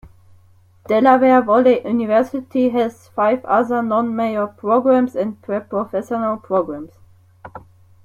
Delaware 0.87 1.43
Valley 1.43 1.83
University 1.85 2.69
has 2.69 3.09
five 3.09 3.45
other 3.45 3.83
non-major 3.83 4.47
programs 4.47 5.15
and 5.15 5.39
pre-professional 5.43 6.37
programs. 6.37 6.93